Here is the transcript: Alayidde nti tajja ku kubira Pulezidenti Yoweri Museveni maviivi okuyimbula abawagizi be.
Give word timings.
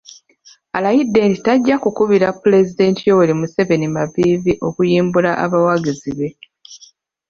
Alayidde 0.77 1.21
nti 1.29 1.39
tajja 1.45 1.75
ku 1.83 1.89
kubira 1.97 2.27
Pulezidenti 2.41 3.01
Yoweri 3.09 3.33
Museveni 3.39 3.87
maviivi 3.95 4.53
okuyimbula 4.67 5.31
abawagizi 5.43 6.11
be. 6.17 6.29